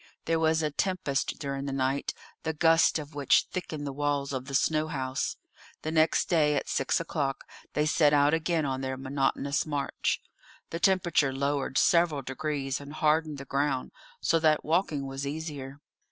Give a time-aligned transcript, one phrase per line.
[0.25, 4.45] There was a tempest during the night, the gusts of which thickened the walls of
[4.45, 5.35] the snow house.
[5.83, 7.43] The next day, at six o'clock,
[7.73, 10.19] they set out again on their monotonous march.
[10.71, 13.91] The temperature lowered several degrees, and hardened the ground
[14.21, 15.79] so that walking was easier.